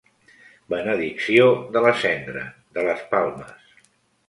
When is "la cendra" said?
1.87-2.43